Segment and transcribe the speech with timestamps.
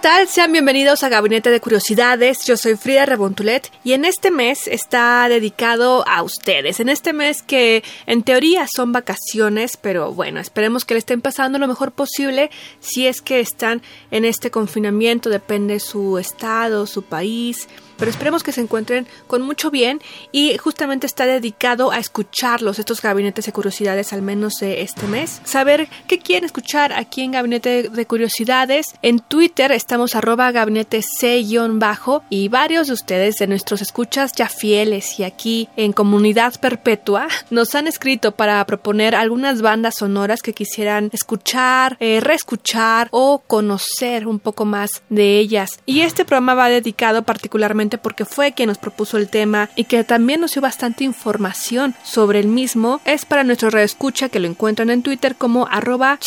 [0.00, 0.28] Tal?
[0.28, 2.46] Sean bienvenidos a Gabinete de Curiosidades.
[2.46, 6.80] Yo soy Frida Rebontulet y en este mes está dedicado a ustedes.
[6.80, 11.58] En este mes que en teoría son vacaciones, pero bueno, esperemos que le estén pasando
[11.58, 17.68] lo mejor posible si es que están en este confinamiento, depende su estado, su país
[18.00, 20.00] pero esperemos que se encuentren con mucho bien
[20.32, 25.40] y justamente está dedicado a escucharlos, estos gabinetes de curiosidades al menos de este mes.
[25.44, 28.86] Saber qué quieren escuchar aquí en Gabinete de Curiosidades.
[29.02, 35.20] En Twitter estamos arroba gabinete C-bajo y varios de ustedes de nuestros escuchas ya fieles
[35.20, 41.10] y aquí en Comunidad Perpetua nos han escrito para proponer algunas bandas sonoras que quisieran
[41.12, 45.80] escuchar, eh, reescuchar o conocer un poco más de ellas.
[45.84, 50.04] Y este programa va dedicado particularmente porque fue quien nos propuso el tema y que
[50.04, 54.90] también nos dio bastante información sobre el mismo, es para nuestro reescucha que lo encuentran
[54.90, 56.18] en Twitter como arroba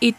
[0.00, 0.14] y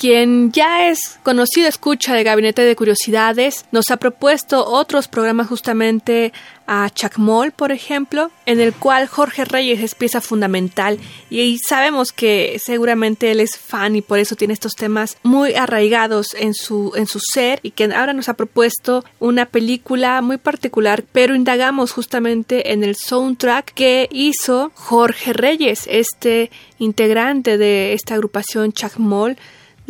[0.00, 6.32] quien ya es conocido escucha de Gabinete de Curiosidades, nos ha propuesto otros programas justamente
[6.66, 10.98] a Chacmol, por ejemplo, en el cual Jorge Reyes es pieza fundamental.
[11.28, 16.32] Y sabemos que seguramente él es fan y por eso tiene estos temas muy arraigados
[16.32, 21.04] en su, en su ser y que ahora nos ha propuesto una película muy particular,
[21.12, 28.72] pero indagamos justamente en el soundtrack que hizo Jorge Reyes, este integrante de esta agrupación
[28.72, 29.36] Chacmol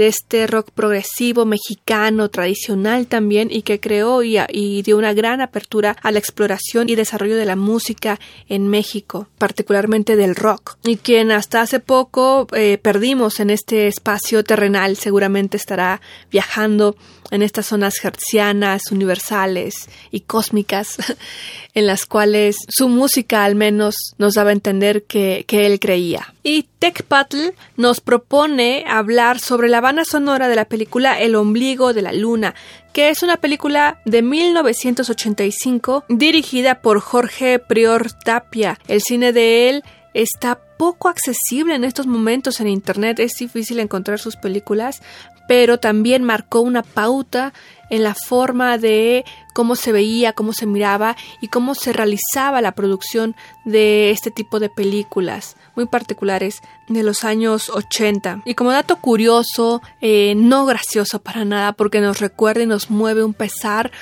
[0.00, 4.38] de este rock progresivo mexicano tradicional también y que creó y,
[4.80, 8.18] dio una gran apertura a la exploración y desarrollo de la música
[8.48, 14.42] en México, particularmente del rock, y quien hasta hace poco eh, perdimos en este espacio
[14.42, 16.00] terrenal, seguramente estará
[16.32, 16.96] viajando
[17.30, 20.96] en estas zonas hertzianas, universales y cósmicas,
[21.74, 26.32] en las cuales su música al menos nos daba a entender que, que él creía.
[26.42, 32.00] Y Techpatl nos propone hablar sobre la banda sonora de la película El ombligo de
[32.00, 32.54] la luna,
[32.94, 38.78] que es una película de 1985 dirigida por Jorge Prior Tapia.
[38.88, 44.18] El cine de él está poco accesible en estos momentos en Internet, es difícil encontrar
[44.18, 45.02] sus películas,
[45.46, 47.52] pero también marcó una pauta
[47.90, 52.72] en la forma de cómo se veía, cómo se miraba y cómo se realizaba la
[52.72, 53.36] producción
[53.66, 58.40] de este tipo de películas muy particulares de los años 80.
[58.46, 63.22] Y como dato curioso, eh, no gracioso para nada, porque nos recuerda y nos mueve
[63.22, 63.92] un pesar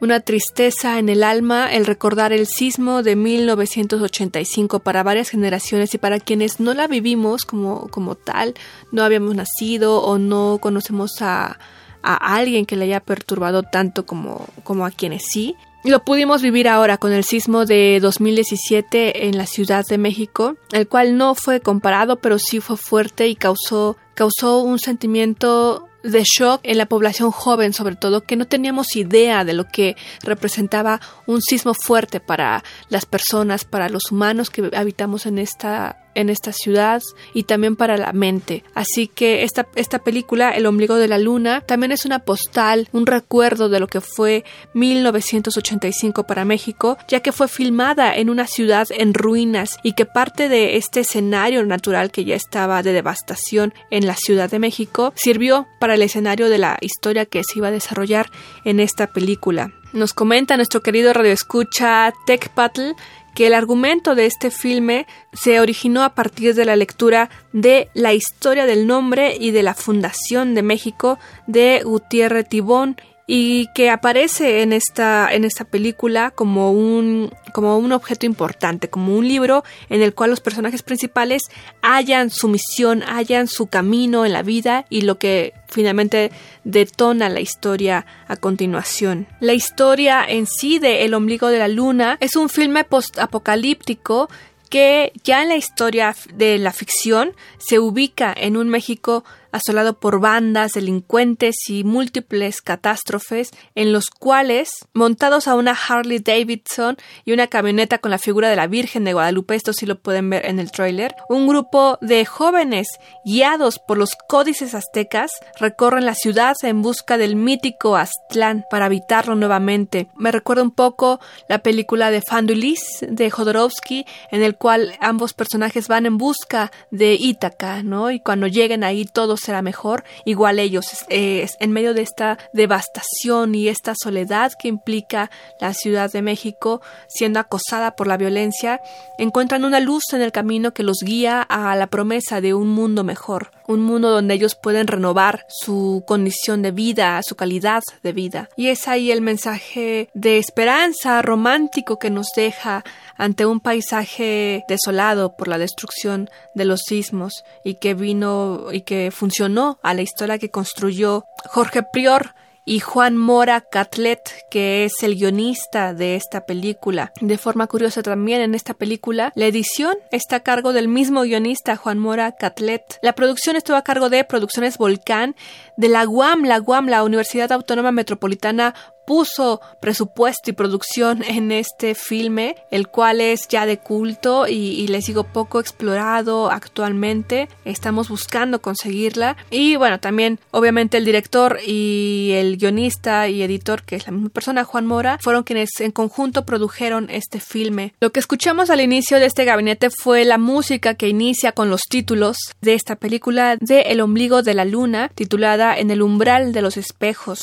[0.00, 5.98] una tristeza en el alma el recordar el sismo de 1985 para varias generaciones y
[5.98, 8.54] para quienes no la vivimos como, como tal,
[8.92, 11.58] no habíamos nacido o no conocemos a,
[12.02, 15.56] a alguien que le haya perturbado tanto como, como a quienes sí.
[15.84, 20.88] Lo pudimos vivir ahora con el sismo de 2017 en la Ciudad de México, el
[20.88, 26.60] cual no fue comparado, pero sí fue fuerte y causó, causó un sentimiento de shock
[26.64, 31.40] en la población joven, sobre todo, que no teníamos idea de lo que representaba un
[31.42, 37.02] sismo fuerte para las personas, para los humanos que habitamos en esta en esta ciudad
[37.34, 38.64] y también para la mente.
[38.74, 43.06] Así que esta, esta película, El ombligo de la luna, también es una postal, un
[43.06, 48.88] recuerdo de lo que fue 1985 para México, ya que fue filmada en una ciudad
[48.90, 54.06] en ruinas y que parte de este escenario natural que ya estaba de devastación en
[54.06, 57.72] la Ciudad de México sirvió para el escenario de la historia que se iba a
[57.72, 58.30] desarrollar
[58.64, 59.72] en esta película.
[59.92, 62.94] Nos comenta nuestro querido radioescucha Tech Battle
[63.38, 68.12] que el argumento de este filme se originó a partir de la lectura de La
[68.12, 72.96] historia del nombre y de la fundación de México de Gutiérrez Tibón
[73.30, 79.14] y que aparece en esta, en esta película como un, como un objeto importante, como
[79.14, 81.42] un libro en el cual los personajes principales
[81.82, 86.32] hallan su misión, hallan su camino en la vida y lo que finalmente
[86.64, 89.26] detona la historia a continuación.
[89.40, 94.30] La historia en sí de El ombligo de la luna es un filme post-apocalíptico
[94.70, 100.20] que ya en la historia de la ficción se ubica en un México asolado por
[100.20, 107.46] bandas, delincuentes y múltiples catástrofes, en los cuales, montados a una Harley Davidson y una
[107.46, 110.58] camioneta con la figura de la Virgen de Guadalupe, esto sí lo pueden ver en
[110.58, 112.88] el tráiler, un grupo de jóvenes
[113.24, 119.34] guiados por los códices aztecas recorren la ciudad en busca del mítico Aztlán para habitarlo
[119.34, 120.08] nuevamente.
[120.16, 125.88] Me recuerda un poco la película de Fandulis de Jodorowsky, en el cual ambos personajes
[125.88, 128.10] van en busca de Ítaca, ¿no?
[128.10, 130.04] Y cuando lleguen ahí todo será mejor.
[130.24, 135.30] Igual ellos, en medio de esta devastación y esta soledad que implica
[135.60, 138.80] la Ciudad de México, siendo acosada por la violencia,
[139.18, 143.04] encuentran una luz en el camino que los guía a la promesa de un mundo
[143.04, 148.48] mejor, un mundo donde ellos pueden renovar su condición de vida, su calidad de vida.
[148.56, 152.82] Y es ahí el mensaje de esperanza romántico que nos deja
[153.16, 159.10] ante un paisaje desolado por la destrucción de los sismos y que vino y que
[159.10, 162.34] funcionó a la historia que construyó Jorge Prior
[162.68, 164.20] y Juan Mora Catlet,
[164.50, 167.12] que es el guionista de esta película.
[167.22, 171.76] De forma curiosa también en esta película, la edición está a cargo del mismo guionista
[171.76, 172.98] Juan Mora Catlet.
[173.00, 175.34] La producción estuvo a cargo de Producciones Volcán
[175.78, 178.74] de la UAM, la UAM, la Universidad Autónoma Metropolitana
[179.08, 185.06] puso presupuesto y producción en este filme, el cual es ya de culto y, les
[185.06, 187.48] digo poco explorado actualmente.
[187.64, 189.36] Estamos buscando conseguirla.
[189.50, 194.28] Y bueno, también obviamente el director y el guionista y editor, que es la misma
[194.28, 197.94] persona, Juan Mora, fueron quienes en conjunto produjeron este filme.
[198.00, 201.82] Lo que escuchamos al inicio de este gabinete fue la música que inicia con los
[201.88, 206.62] títulos de esta película de El ombligo de la luna, titulada En el umbral de
[206.62, 207.40] los espejos,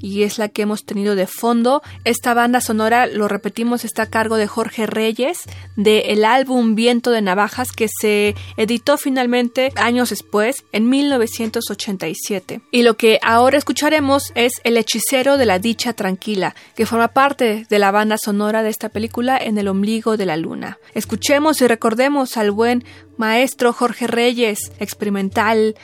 [0.00, 1.82] y es la que hemos tenido de fondo.
[2.04, 5.40] Esta banda sonora, lo repetimos, está a cargo de Jorge Reyes,
[5.76, 12.60] de el álbum Viento de Navajas, que se editó finalmente años después, en 1987.
[12.70, 17.66] Y lo que ahora escucharemos es El hechicero de la dicha tranquila, que forma parte
[17.68, 20.78] de la banda sonora de esta película En el ombligo de la luna.
[20.94, 22.84] Escuchemos y recordemos al buen
[23.16, 25.74] maestro Jorge Reyes, experimental,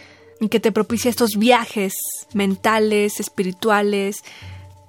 [0.48, 1.94] que te propicia estos viajes
[2.32, 4.16] mentales, espirituales,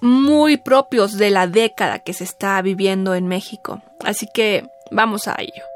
[0.06, 3.81] muy propios de la década que se está viviendo en México.
[4.04, 5.75] Así que vamos a ello.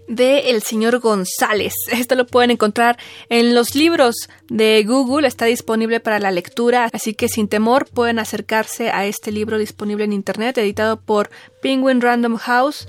[0.08, 1.74] de El señor González.
[1.92, 2.98] Esto lo pueden encontrar
[3.30, 8.20] en los libros de Google, está disponible para la lectura, así que sin temor pueden
[8.20, 11.30] acercarse a este libro disponible en internet, editado por
[11.62, 12.88] Penguin Random House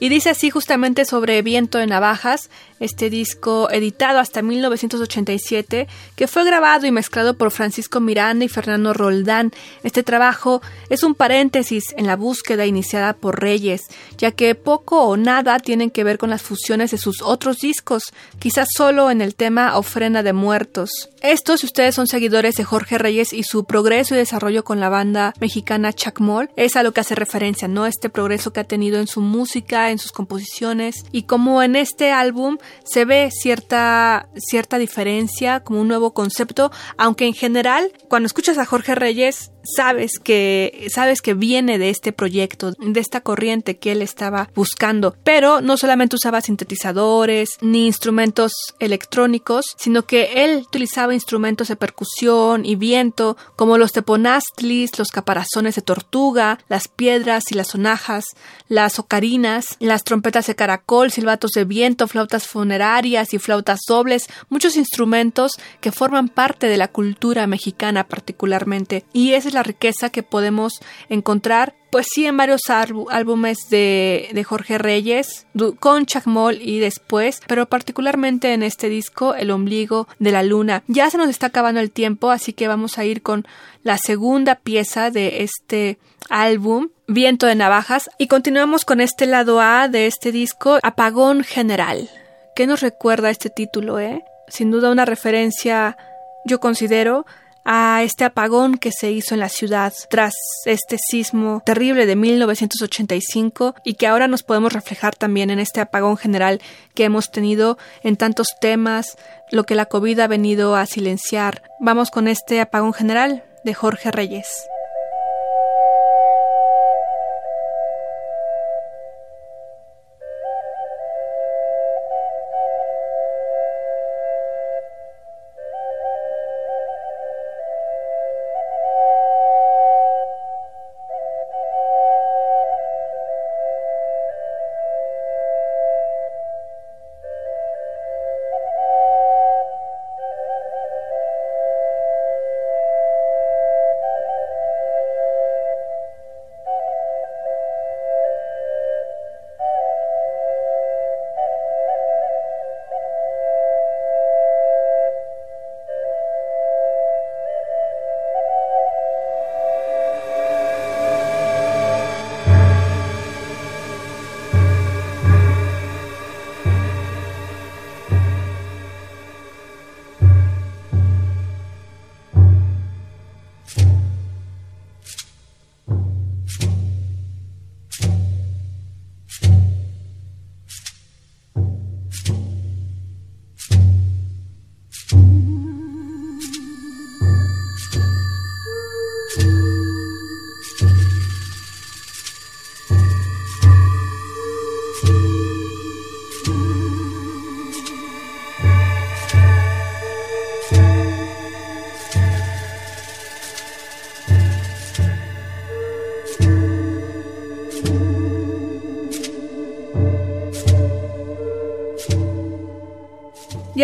[0.00, 6.44] Y dice así justamente sobre Viento de Navajas, este disco editado hasta 1987, que fue
[6.44, 9.52] grabado y mezclado por Francisco Miranda y Fernando Roldán.
[9.82, 15.16] Este trabajo es un paréntesis en la búsqueda iniciada por Reyes, ya que poco o
[15.16, 18.04] nada tienen que ver con las fusiones de sus otros discos,
[18.38, 20.90] quizás solo en el tema Ofrenda de Muertos.
[21.20, 24.88] Esto, si ustedes son seguidores de Jorge Reyes y su progreso y desarrollo con la
[24.88, 27.86] banda mexicana Chacmol, es a lo que hace referencia, ¿no?
[27.86, 32.12] Este progreso que ha tenido en su música, en sus composiciones, y como en este
[32.12, 38.58] álbum se ve cierta, cierta diferencia, como un nuevo concepto, aunque en general, cuando escuchas
[38.58, 43.92] a Jorge Reyes, sabes que sabes que viene de este proyecto, de esta corriente que
[43.92, 51.14] él estaba buscando, pero no solamente usaba sintetizadores ni instrumentos electrónicos, sino que él utilizaba
[51.14, 57.54] instrumentos de percusión y viento como los teponastlis, los caparazones de tortuga, las piedras y
[57.54, 58.24] las sonajas,
[58.68, 64.76] las ocarinas, las trompetas de caracol, silbatos de viento, flautas funerarias y flautas dobles, muchos
[64.76, 69.04] instrumentos que forman parte de la cultura mexicana particularmente.
[69.12, 74.44] Y esa es la riqueza que podemos encontrar pues sí en varios álbumes de, de,
[74.44, 75.46] Jorge Reyes,
[75.80, 80.82] con Chacmol y después, pero particularmente en este disco, El ombligo de la luna.
[80.86, 83.46] Ya se nos está acabando el tiempo, así que vamos a ir con
[83.82, 85.98] la segunda pieza de este
[86.28, 92.10] álbum, Viento de Navajas, y continuamos con este lado A de este disco, Apagón General.
[92.54, 94.24] ¿Qué nos recuerda este título, eh?
[94.48, 95.96] Sin duda una referencia,
[96.44, 97.24] yo considero,
[97.70, 100.32] a este apagón que se hizo en la ciudad tras
[100.64, 106.16] este sismo terrible de 1985 y que ahora nos podemos reflejar también en este apagón
[106.16, 106.62] general
[106.94, 109.18] que hemos tenido en tantos temas,
[109.52, 111.62] lo que la COVID ha venido a silenciar.
[111.78, 114.48] Vamos con este apagón general de Jorge Reyes.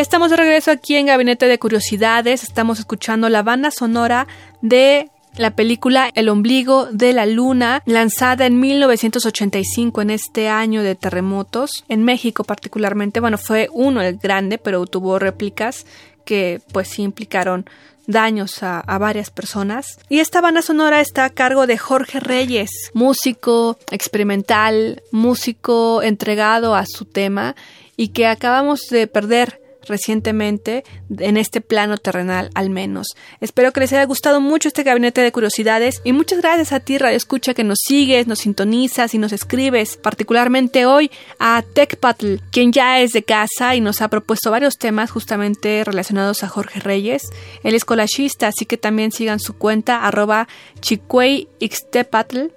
[0.04, 2.42] Estamos de regreso aquí en Gabinete de Curiosidades.
[2.42, 4.26] Estamos escuchando la banda sonora
[4.60, 5.08] de
[5.38, 11.84] la película El ombligo de la luna, lanzada en 1985 en este año de terremotos,
[11.88, 13.18] en México particularmente.
[13.20, 15.86] Bueno, fue uno el grande, pero tuvo réplicas
[16.26, 17.64] que pues sí implicaron
[18.06, 19.98] daños a, a, varias personas.
[20.10, 26.84] Y esta banda sonora está a cargo de Jorge Reyes, músico experimental, músico entregado a
[26.84, 27.56] su tema
[27.96, 30.84] y que acabamos de perder recientemente
[31.18, 33.08] en este plano terrenal al menos.
[33.40, 36.98] Espero que les haya gustado mucho este gabinete de curiosidades y muchas gracias a ti
[36.98, 42.72] Radio Escucha que nos sigues, nos sintonizas y nos escribes, particularmente hoy a TechPatl, quien
[42.72, 47.22] ya es de casa y nos ha propuesto varios temas justamente relacionados a Jorge Reyes.
[47.62, 50.48] Él es colachista, así que también sigan su cuenta arroba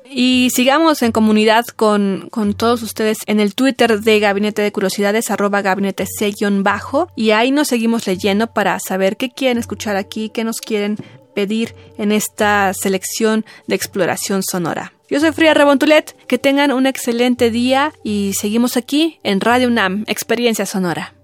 [0.10, 5.32] y sigamos en comunidad con, con todos ustedes en el Twitter de Gabinete de Curiosidades
[5.32, 10.44] arroba gabinete c-bajo y ahí nos seguimos leyendo para saber qué quieren escuchar aquí, qué
[10.44, 10.98] nos quieren
[11.36, 14.94] pedir en esta selección de exploración sonora.
[15.10, 20.04] Yo soy Fría Rebontulet, que tengan un excelente día y seguimos aquí en Radio UNAM,
[20.08, 21.16] Experiencia Sonora.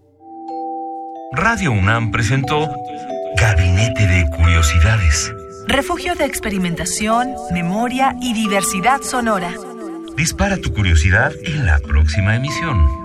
[1.31, 2.69] Radio UNAM presentó
[3.38, 5.31] Gabinete de Curiosidades.
[5.67, 9.53] Refugio de experimentación, memoria y diversidad sonora.
[10.17, 13.02] Dispara tu curiosidad en la próxima emisión.